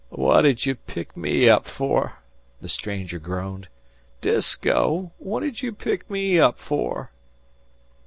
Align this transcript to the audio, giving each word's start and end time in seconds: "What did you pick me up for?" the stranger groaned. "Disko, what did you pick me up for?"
"What 0.09 0.41
did 0.41 0.65
you 0.65 0.73
pick 0.73 1.15
me 1.15 1.47
up 1.47 1.67
for?" 1.67 2.13
the 2.59 2.67
stranger 2.67 3.19
groaned. 3.19 3.67
"Disko, 4.21 5.11
what 5.19 5.41
did 5.41 5.61
you 5.61 5.71
pick 5.71 6.09
me 6.09 6.39
up 6.39 6.57
for?" 6.57 7.11